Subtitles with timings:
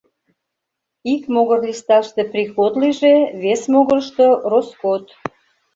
[1.13, 5.05] Ик могыр листаште приход лийже, вес могырышто— роскот.